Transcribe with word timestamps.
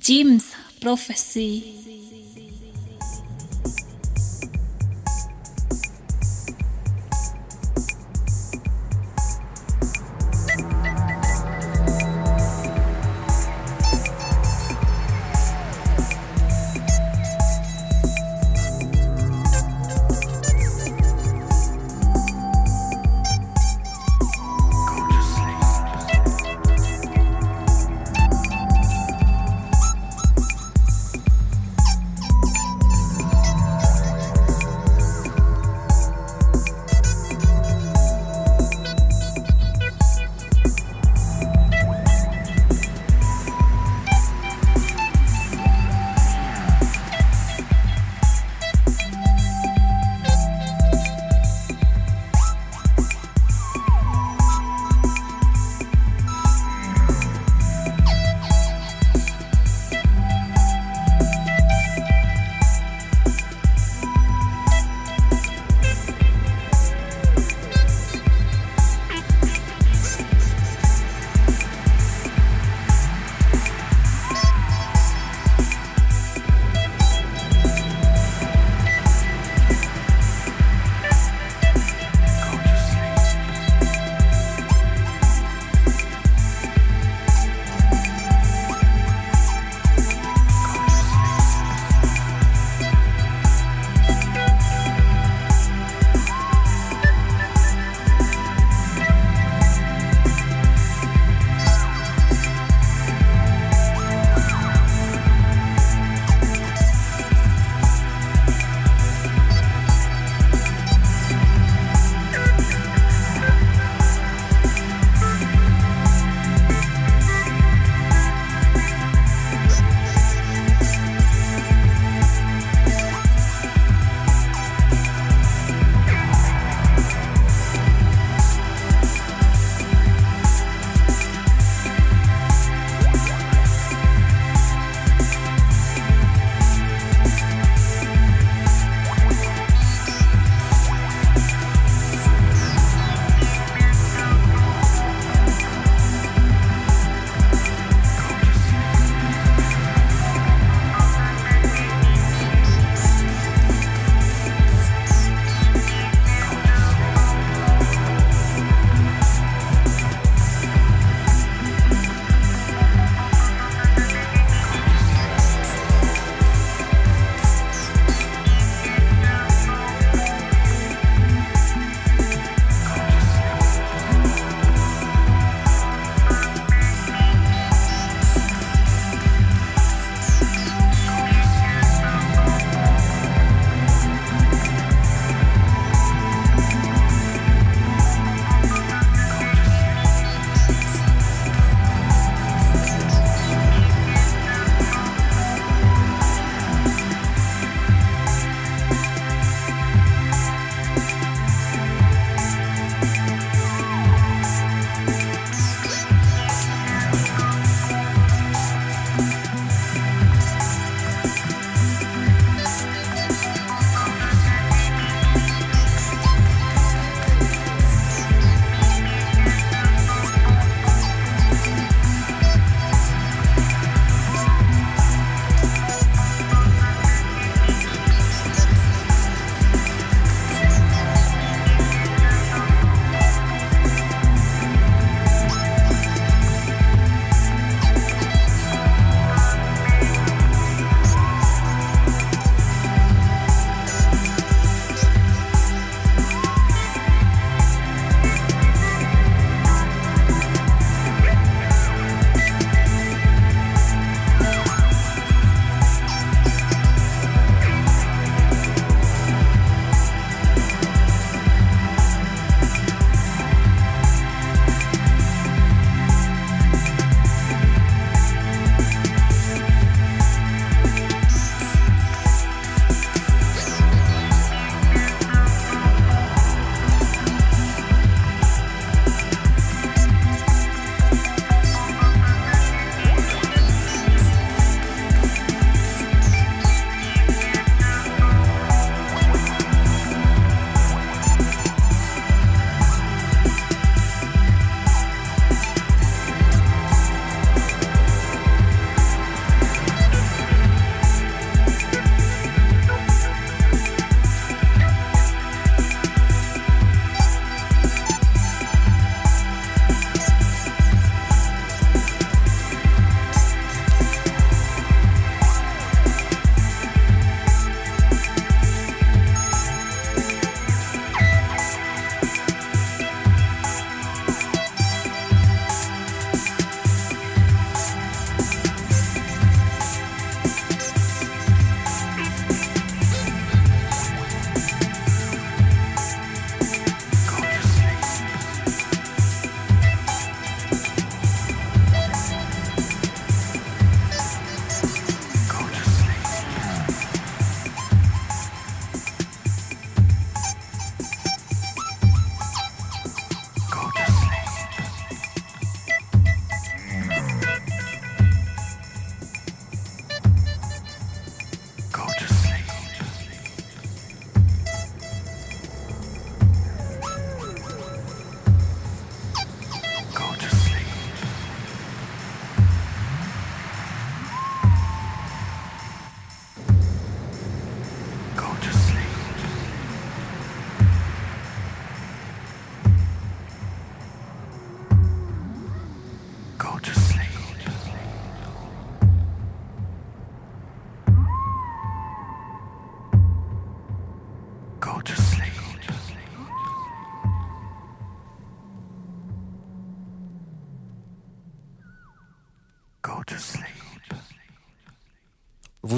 Jim's 0.00 0.54
prophecy. 0.80 1.97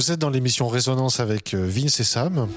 Vous 0.00 0.10
êtes 0.10 0.18
dans 0.18 0.30
l'émission 0.30 0.66
Résonance 0.66 1.20
avec 1.20 1.52
euh, 1.52 1.62
Vince 1.68 2.00
et 2.00 2.04
Sam. 2.04 2.48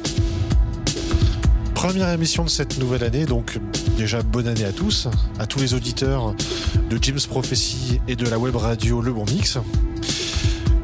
Première 1.75 2.07
émission 2.07 2.45
de 2.45 2.49
cette 2.49 2.79
nouvelle 2.79 3.03
année, 3.03 3.25
donc 3.25 3.59
déjà 3.97 4.21
bonne 4.23 4.47
année 4.47 4.63
à 4.63 4.71
tous, 4.71 5.09
à 5.39 5.45
tous 5.45 5.59
les 5.59 5.73
auditeurs 5.73 6.35
de 6.89 6.97
Jim's 7.01 7.27
Prophecy 7.27 7.99
et 8.07 8.15
de 8.15 8.25
la 8.27 8.39
web 8.39 8.55
radio 8.55 9.01
Le 9.01 9.11
Bon 9.11 9.25
Mix. 9.25 9.57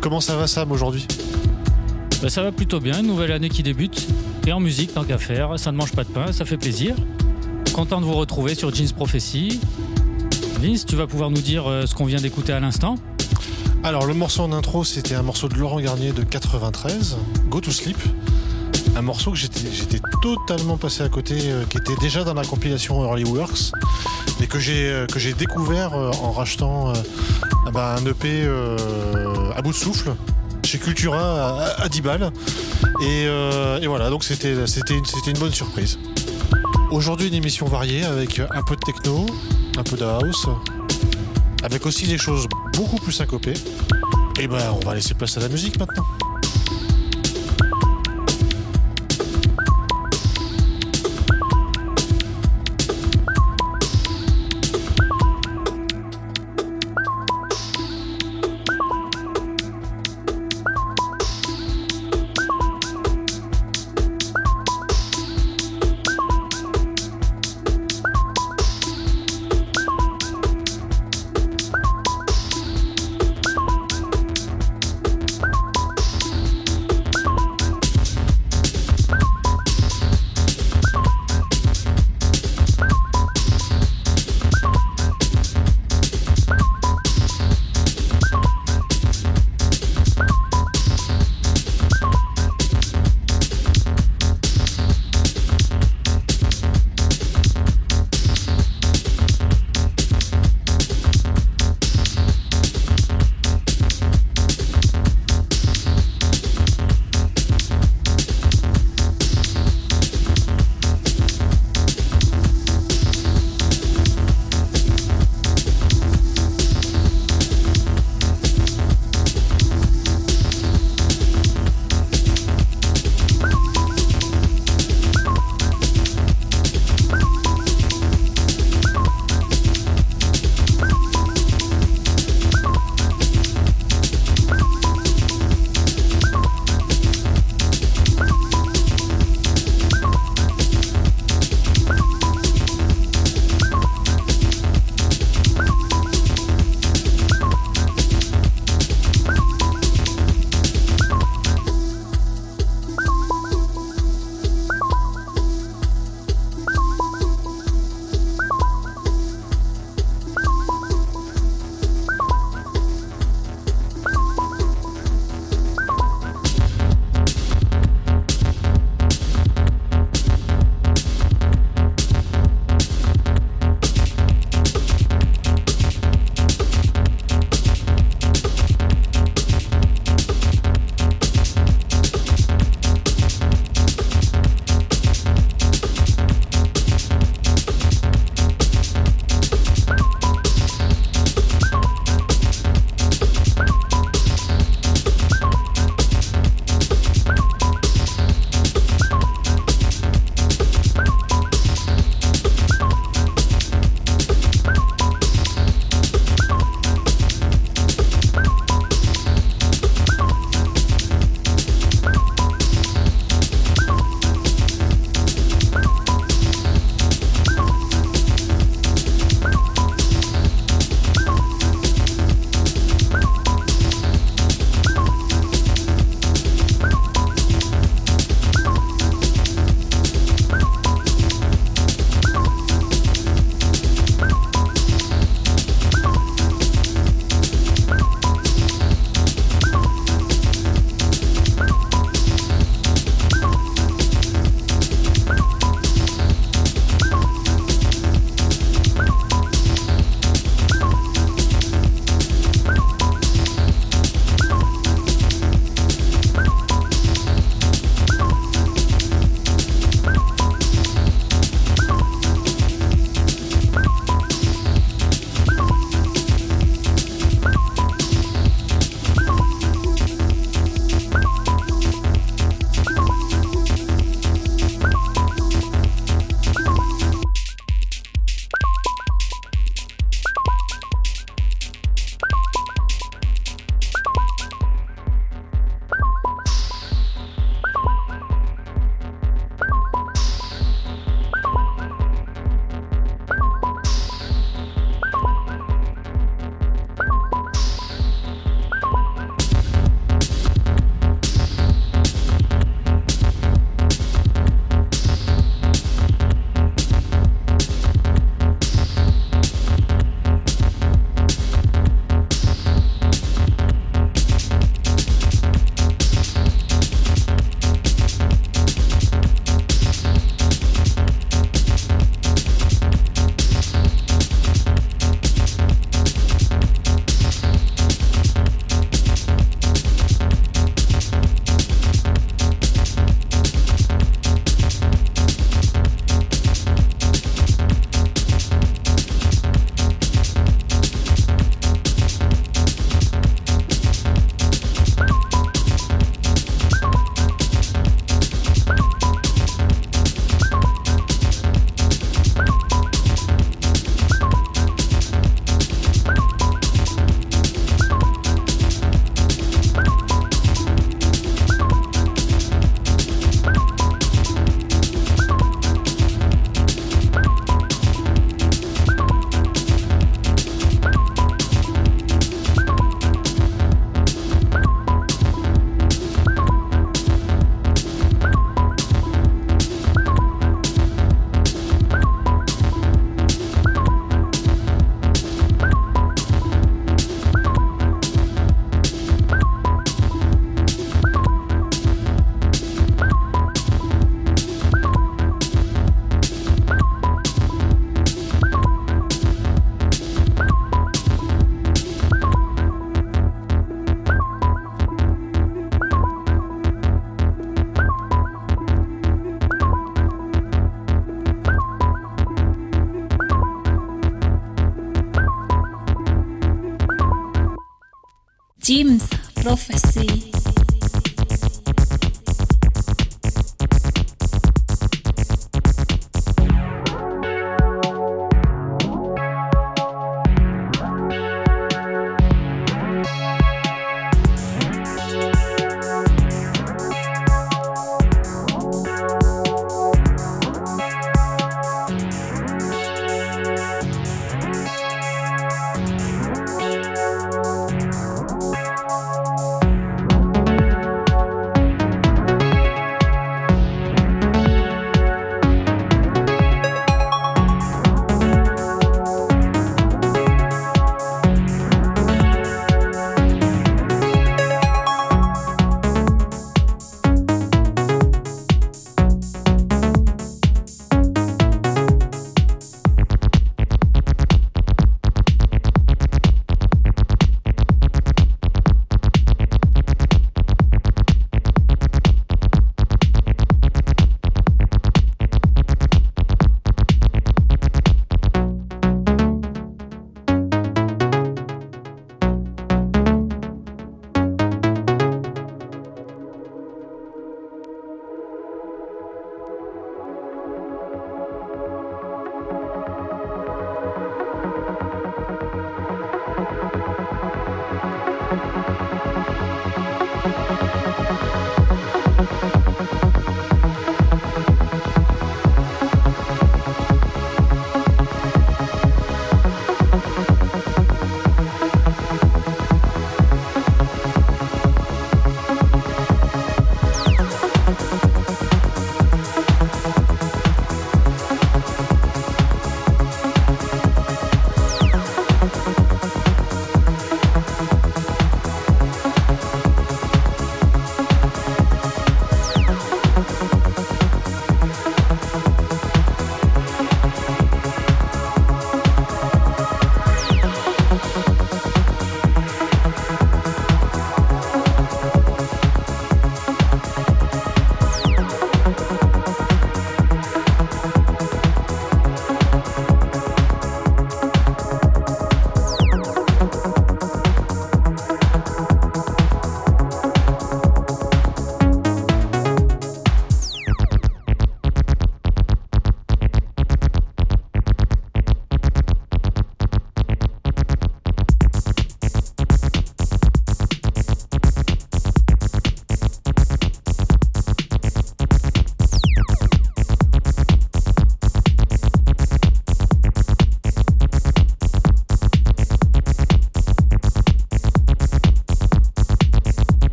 Comment 0.00 0.20
ça 0.20 0.34
va 0.34 0.48
Sam 0.48 0.72
aujourd'hui? 0.72 1.06
Bah, 2.22 2.28
Ça 2.28 2.42
va 2.42 2.50
plutôt 2.50 2.80
bien, 2.80 3.02
nouvelle 3.02 3.30
année 3.30 3.50
qui 3.50 3.62
débute. 3.62 4.08
Et 4.44 4.50
en 4.50 4.58
musique, 4.58 4.94
tant 4.94 5.04
qu'à 5.04 5.18
faire, 5.18 5.60
ça 5.60 5.70
ne 5.70 5.76
mange 5.76 5.92
pas 5.92 6.02
de 6.02 6.10
pain, 6.10 6.32
ça 6.32 6.44
fait 6.44 6.56
plaisir. 6.56 6.96
Content 7.72 8.00
de 8.00 8.04
vous 8.04 8.16
retrouver 8.16 8.56
sur 8.56 8.74
Jeans 8.74 8.90
Prophecy. 8.96 9.60
Vince, 10.60 10.84
tu 10.84 10.96
vas 10.96 11.06
pouvoir 11.06 11.30
nous 11.30 11.40
dire 11.40 11.68
euh, 11.68 11.86
ce 11.86 11.94
qu'on 11.94 12.06
vient 12.06 12.20
d'écouter 12.20 12.52
à 12.52 12.58
l'instant 12.58 12.96
Alors 13.84 14.06
le 14.06 14.14
morceau 14.14 14.42
en 14.42 14.52
intro, 14.52 14.84
c'était 14.84 15.14
un 15.14 15.22
morceau 15.22 15.48
de 15.48 15.54
Laurent 15.54 15.80
Garnier 15.80 16.12
de 16.12 16.22
93, 16.22 17.16
Go 17.48 17.60
to 17.60 17.70
Sleep. 17.70 17.96
Un 18.96 19.02
morceau 19.02 19.30
que 19.30 19.36
j'étais 19.36 20.00
totalement 20.20 20.76
passé 20.76 21.02
à 21.02 21.08
côté, 21.08 21.36
euh, 21.44 21.64
qui 21.64 21.78
était 21.78 21.94
déjà 22.00 22.24
dans 22.24 22.34
la 22.34 22.44
compilation 22.44 23.04
Early 23.04 23.24
Works, 23.24 23.72
et 24.40 24.46
que 24.46 24.58
j'ai 24.58 24.90
euh, 24.90 25.06
découvert 25.38 25.92
en 25.94 26.32
rachetant 26.32 26.92
ah 27.66 27.70
bah, 27.70 27.96
un 27.98 28.04
EP 28.04 28.46
à 29.56 29.62
bout 29.62 29.72
de 29.72 29.76
souffle 29.76 30.14
chez 30.64 30.78
Cultura 30.78 31.64
à, 31.78 31.88
10 31.88 32.00
balles. 32.02 32.32
Et 33.00 33.86
voilà, 33.86 34.10
donc 34.10 34.24
c'était 34.24 34.52
une 34.52 35.38
bonne 35.38 35.54
surprise. 35.54 35.98
Aujourd'hui, 36.90 37.28
une 37.28 37.34
émission 37.34 37.66
variée 37.66 38.04
avec 38.04 38.40
un 38.40 38.62
peu 38.62 38.74
de 38.74 38.80
techno, 38.80 39.26
un 39.76 39.82
peu 39.82 39.96
de 39.96 40.04
house, 40.04 40.48
avec 41.62 41.86
aussi 41.86 42.06
des 42.06 42.18
choses 42.18 42.46
beaucoup 42.74 42.96
plus 42.96 43.12
syncopées. 43.12 43.54
Et 44.40 44.46
ben, 44.46 44.60
on 44.80 44.84
va 44.86 44.94
laisser 44.94 45.14
place 45.14 45.36
à 45.36 45.40
la 45.40 45.48
musique 45.48 45.78
maintenant. 45.78 46.04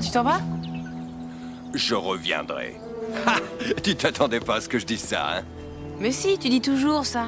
tu 0.00 0.10
t'en 0.10 0.22
vas? 0.22 0.40
Je 1.74 1.94
reviendrai. 1.94 2.76
Tu 3.82 3.94
t'attendais 3.96 4.40
pas 4.40 4.56
à 4.56 4.60
ce 4.60 4.68
que 4.68 4.78
je 4.78 4.86
dise 4.86 5.02
ça, 5.02 5.38
hein? 5.38 5.42
Mais 5.98 6.12
si, 6.12 6.38
tu 6.38 6.48
dis 6.48 6.60
toujours 6.60 7.04
ça. 7.06 7.26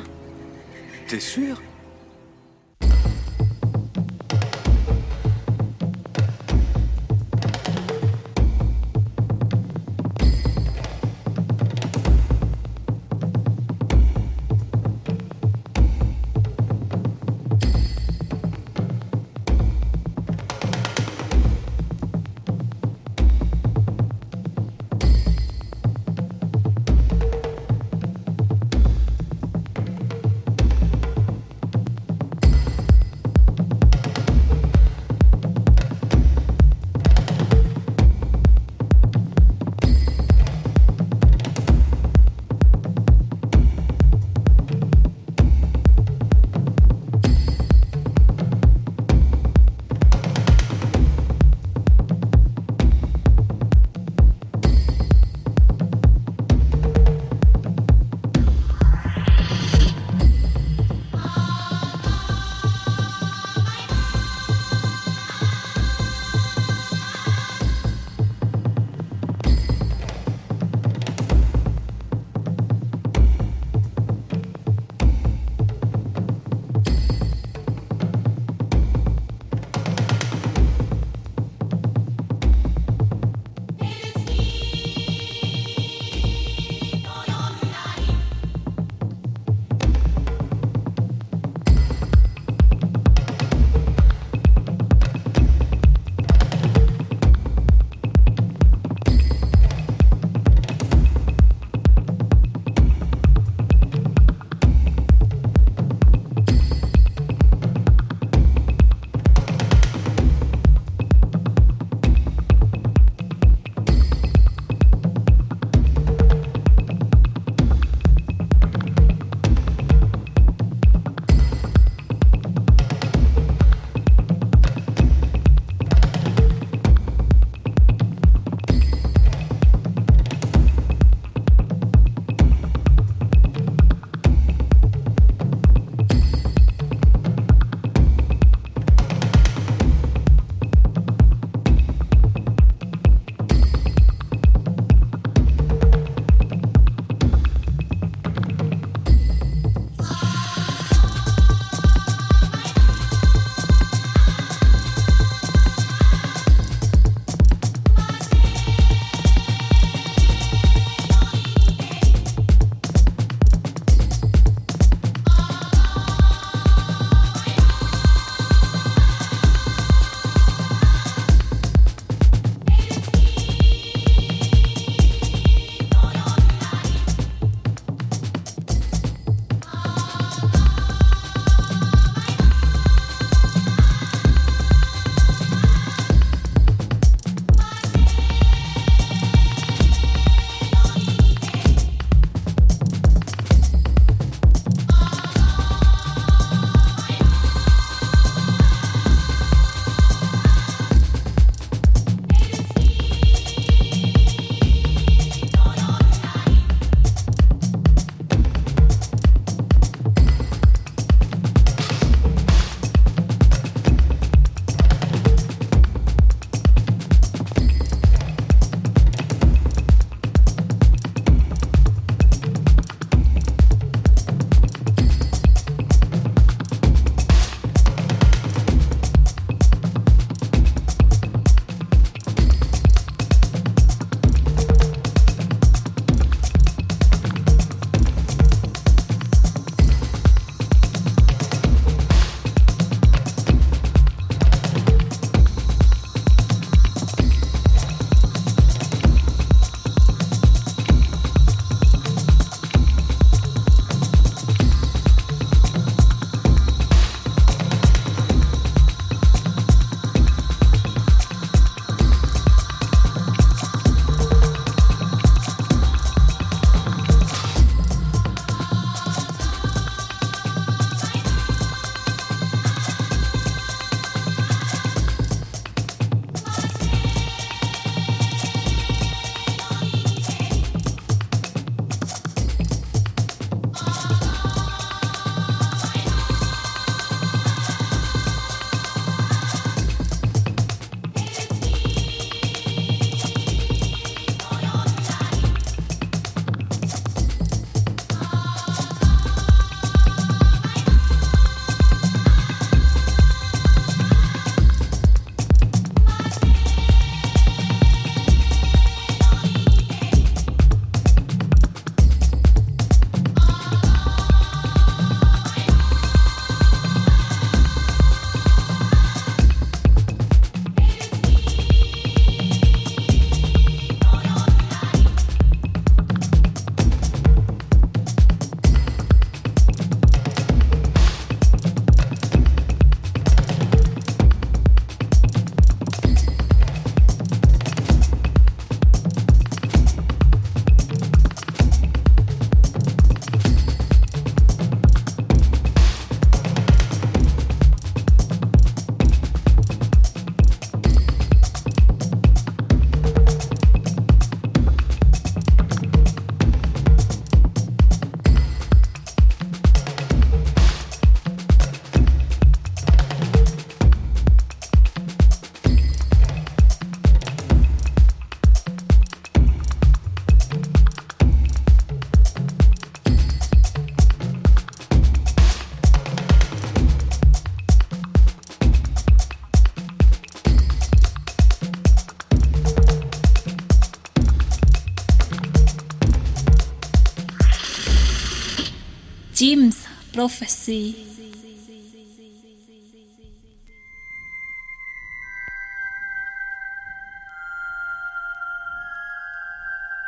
T'es 1.09 1.21
sûr? 1.21 1.61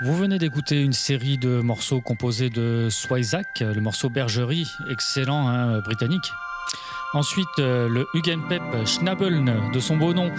Vous 0.05 0.17
venez 0.17 0.39
d'écouter 0.39 0.81
une 0.81 0.93
série 0.93 1.37
de 1.37 1.61
morceaux 1.61 2.01
composés 2.01 2.49
de 2.49 2.89
Swayzak, 2.91 3.59
le 3.61 3.81
morceau 3.81 4.09
Bergerie, 4.09 4.69
excellent 4.89 5.49
hein, 5.49 5.81
britannique. 5.81 6.31
Ensuite, 7.13 7.49
euh, 7.59 7.89
le 7.89 8.07
Hugenpep 8.15 8.63
Schnabeln, 8.87 9.73
de 9.73 9.81
son 9.81 9.97
beau 9.97 10.15
nom, 10.15 10.31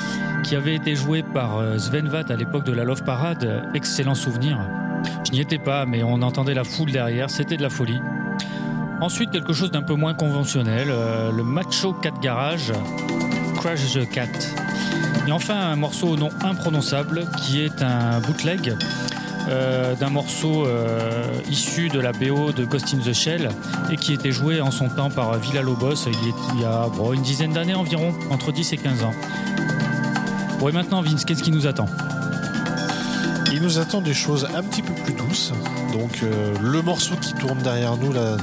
qui 0.43 0.55
avait 0.55 0.75
été 0.75 0.95
joué 0.95 1.21
par 1.21 1.57
euh, 1.57 1.77
Sven 1.77 2.07
Vath 2.07 2.31
à 2.31 2.37
l'époque 2.37 2.63
de 2.63 2.71
la 2.71 2.85
Love 2.85 3.03
Parade, 3.03 3.69
excellent 3.73 4.15
souvenir. 4.15 4.57
Je 5.25 5.33
n'y 5.33 5.41
étais 5.41 5.59
pas, 5.59 5.85
mais 5.85 6.01
on 6.01 6.21
entendait 6.21 6.53
la 6.53 6.63
foule 6.63 6.91
derrière, 6.91 7.29
c'était 7.29 7.57
de 7.57 7.61
la 7.61 7.69
folie. 7.69 7.99
Ensuite, 9.03 9.31
quelque 9.31 9.51
chose 9.51 9.69
d'un 9.69 9.81
peu 9.81 9.95
moins 9.95 10.13
conventionnel, 10.13 10.87
euh, 10.89 11.29
le 11.29 11.43
Macho 11.43 11.91
Cat 11.91 12.13
Garage, 12.21 12.71
Crash 13.57 13.91
the 13.91 14.09
Cat. 14.09 14.29
Et 15.27 15.31
enfin, 15.33 15.55
un 15.55 15.75
morceau 15.75 16.07
au 16.07 16.15
nom 16.15 16.29
imprononçable 16.41 17.25
qui 17.35 17.59
est 17.59 17.81
un 17.81 18.21
bootleg 18.21 18.77
euh, 19.49 19.93
d'un 19.95 20.09
morceau 20.09 20.65
euh, 20.65 21.27
issu 21.51 21.89
de 21.89 21.99
la 21.99 22.13
BO 22.13 22.53
de 22.53 22.63
Ghost 22.63 22.93
in 22.93 22.99
the 22.99 23.11
Shell 23.11 23.49
et 23.91 23.97
qui 23.97 24.13
était 24.13 24.31
joué 24.31 24.61
en 24.61 24.71
son 24.71 24.87
temps 24.87 25.09
par 25.09 25.37
Villa 25.37 25.61
Lobos 25.61 26.07
il, 26.07 26.61
y 26.61 26.63
a 26.63 26.87
une 27.13 27.23
dizaine 27.23 27.51
d'années 27.51 27.75
environ, 27.75 28.13
entre 28.29 28.53
10 28.53 28.71
et 28.71 28.77
15 28.77 29.03
ans. 29.03 29.13
Bon, 30.61 30.69
et 30.69 30.71
maintenant, 30.71 31.01
Vince, 31.01 31.25
qu'est-ce 31.25 31.43
qui 31.43 31.51
nous 31.51 31.67
attend? 31.67 31.87
Il 33.51 33.61
nous 33.61 33.79
attend 33.79 33.99
des 33.99 34.13
choses 34.13 34.47
un 34.55 34.63
petit 34.63 34.81
peu 34.81 34.93
plus 34.93 35.13
douces. 35.13 35.51
Donc 35.91 36.21
le 36.61 36.81
morceau 36.81 37.15
qui 37.17 37.33
tourne 37.33 37.59
derrière 37.59 37.97
nous, 37.97 38.13
là, 38.13 38.37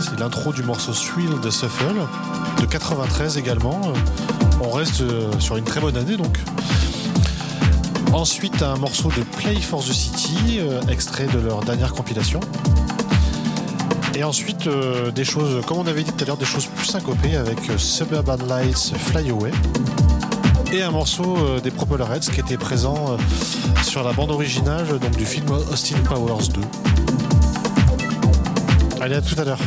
c'est 0.00 0.18
l'intro 0.20 0.52
du 0.52 0.62
morceau 0.62 0.92
Thrill 0.92 1.40
de 1.40 1.50
Shuffle, 1.50 2.06
de 2.60 2.66
93 2.66 3.36
également. 3.36 3.80
Euh, 3.84 3.92
On 4.62 4.70
reste 4.70 5.00
euh, 5.00 5.30
sur 5.38 5.56
une 5.56 5.64
très 5.64 5.80
bonne 5.80 5.96
année 5.96 6.16
donc. 6.16 6.38
Ensuite 8.12 8.62
un 8.62 8.76
morceau 8.76 9.10
de 9.10 9.22
Play 9.22 9.56
for 9.60 9.82
the 9.82 9.92
City, 9.92 10.58
euh, 10.58 10.80
extrait 10.88 11.26
de 11.26 11.38
leur 11.38 11.60
dernière 11.60 11.92
compilation. 11.92 12.40
Et 14.14 14.24
ensuite 14.24 14.68
des 15.14 15.24
choses, 15.24 15.64
comme 15.66 15.78
on 15.78 15.86
avait 15.86 16.02
dit 16.02 16.12
tout 16.12 16.24
à 16.24 16.26
l'heure, 16.26 16.36
des 16.36 16.44
choses 16.44 16.66
plus 16.66 16.86
syncopées 16.86 17.36
avec 17.36 17.58
Suburban 17.76 18.38
Lights 18.48 18.94
Fly 18.96 19.30
Away. 19.30 19.52
Et 20.72 20.82
un 20.82 20.90
morceau 20.90 21.36
des 21.62 21.70
Propellerheads 21.70 22.32
qui 22.32 22.40
était 22.40 22.56
présent 22.56 23.16
sur 23.82 24.02
la 24.02 24.12
bande 24.12 24.32
originale 24.32 24.98
du 25.16 25.24
film 25.24 25.46
Austin 25.70 25.98
Powers 26.04 26.48
2. 26.48 26.87
Allez, 29.10 29.16
à 29.16 29.22
tout 29.22 29.40
à 29.40 29.44
l'heure. 29.44 29.58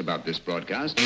About 0.00 0.24
this 0.24 0.38
broadcast. 0.38 0.98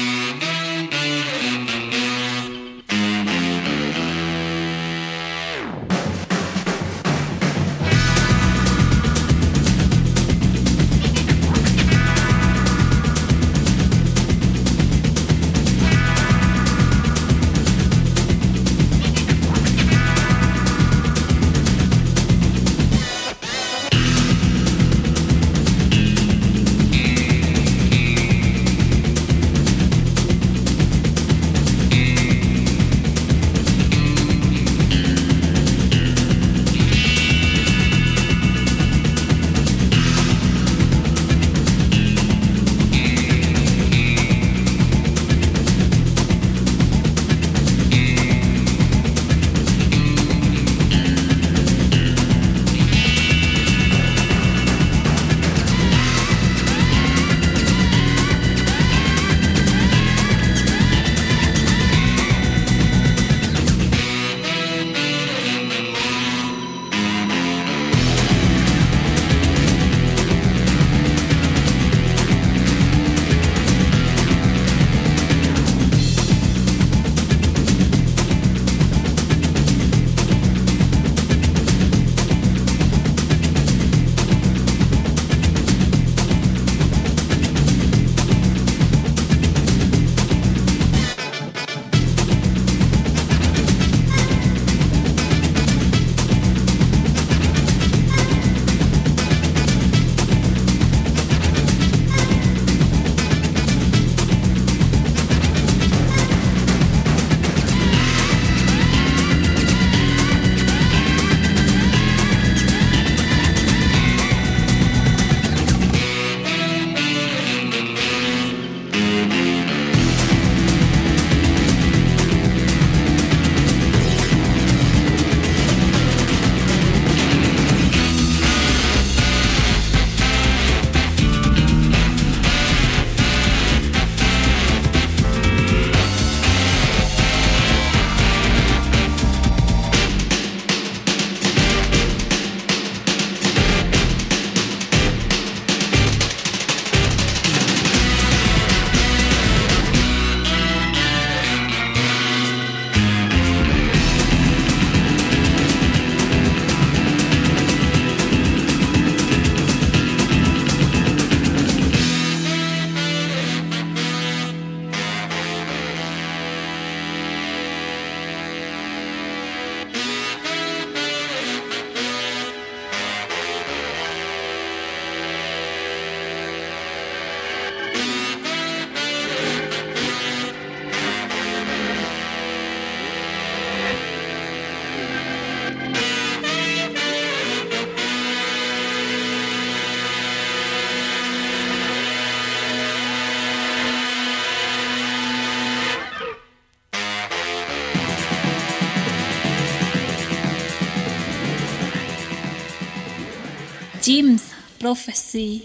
Jim's 204.15 204.43
Prophecy. 204.79 205.61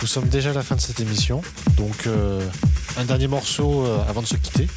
Nous 0.00 0.06
sommes 0.06 0.28
déjà 0.28 0.50
à 0.50 0.52
la 0.52 0.62
fin 0.62 0.76
de 0.76 0.80
cette 0.80 1.00
émission, 1.00 1.42
donc 1.76 2.06
euh, 2.06 2.48
un 2.96 3.04
dernier 3.04 3.26
morceau 3.26 3.84
euh, 3.84 3.98
avant 4.08 4.22
de 4.22 4.26
se 4.28 4.36
quitter, 4.36 4.68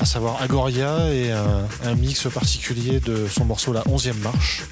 à 0.00 0.06
savoir 0.06 0.40
Agoria 0.40 1.12
et 1.12 1.32
un, 1.32 1.68
un 1.84 1.94
mix 1.94 2.26
particulier 2.32 3.00
de 3.00 3.26
son 3.28 3.44
morceau 3.44 3.74
La 3.74 3.82
11e 3.82 4.14
marche. 4.22 4.62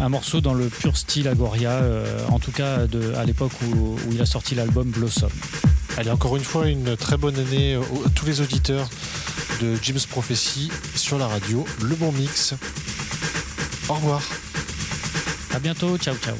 Un 0.00 0.08
morceau 0.08 0.40
dans 0.40 0.54
le 0.54 0.66
pur 0.66 0.96
style 0.96 1.28
Agoria, 1.28 1.74
euh, 1.74 2.26
en 2.32 2.40
tout 2.40 2.50
cas 2.50 2.88
de, 2.88 3.14
à 3.14 3.24
l'époque 3.24 3.52
où, 3.62 3.94
où 3.94 4.12
il 4.12 4.20
a 4.20 4.26
sorti 4.26 4.56
l'album 4.56 4.90
Blossom. 4.90 5.30
Allez, 5.98 6.12
encore 6.12 6.36
une 6.36 6.44
fois, 6.44 6.68
une 6.68 6.96
très 6.96 7.16
bonne 7.16 7.36
année 7.36 7.74
à 7.74 8.08
tous 8.14 8.24
les 8.24 8.40
auditeurs 8.40 8.88
de 9.60 9.74
Jim's 9.82 10.06
Prophecy 10.06 10.70
sur 10.94 11.18
la 11.18 11.26
radio. 11.26 11.66
Le 11.82 11.96
bon 11.96 12.12
mix. 12.12 12.54
Au 13.88 13.94
revoir. 13.94 14.22
À 15.52 15.58
bientôt, 15.58 15.98
ciao 15.98 16.14
ciao. 16.14 16.36